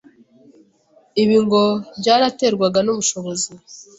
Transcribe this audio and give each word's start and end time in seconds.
Ibi 1.23 1.37
ngo 1.45 1.61
byaraterwaga 1.99 2.79
n’ubushobozi 2.83 3.49